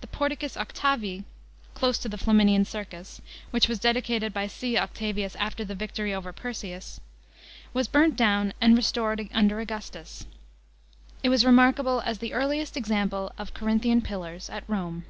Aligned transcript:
The 0.00 0.08
Portions 0.08 0.56
Octavii 0.56 1.22
(close 1.74 1.96
to 1.98 2.08
the 2.08 2.18
Flaminian 2.18 2.64
Circus), 2.64 3.22
which 3.52 3.68
was 3.68 3.78
dedicated 3.78 4.34
by 4.34 4.48
Cn. 4.48 4.76
Octavius 4.76 5.36
after 5.36 5.64
the 5.64 5.76
victory 5.76 6.12
over 6.12 6.32
Perseus, 6.32 6.98
was 7.72 7.86
burnt 7.86 8.16
down 8.16 8.54
and 8.60 8.76
restored 8.76 9.20
un»ler 9.32 9.60
Augustus. 9.60 10.26
It 11.22 11.28
was 11.28 11.44
remarkable 11.44 12.00
as 12.00 12.18
the 12.18 12.32
earliest 12.34 12.76
example 12.76 13.30
of 13.38 13.54
Corinthian 13.54 14.02
pillars 14.02 14.50
at 14.50 14.64
Rome. 14.68 15.04